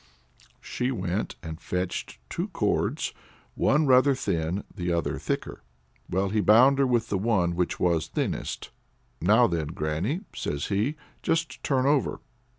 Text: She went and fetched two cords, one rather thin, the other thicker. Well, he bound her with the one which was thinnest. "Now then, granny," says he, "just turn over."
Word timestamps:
She 0.61 0.89
went 0.89 1.35
and 1.43 1.61
fetched 1.61 2.17
two 2.27 2.47
cords, 2.47 3.13
one 3.53 3.85
rather 3.85 4.15
thin, 4.15 4.63
the 4.73 4.91
other 4.91 5.19
thicker. 5.19 5.61
Well, 6.09 6.29
he 6.29 6.41
bound 6.41 6.79
her 6.79 6.87
with 6.87 7.09
the 7.09 7.19
one 7.19 7.55
which 7.55 7.79
was 7.79 8.07
thinnest. 8.07 8.71
"Now 9.21 9.45
then, 9.45 9.67
granny," 9.67 10.21
says 10.35 10.69
he, 10.69 10.95
"just 11.21 11.61
turn 11.63 11.85
over." 11.85 12.19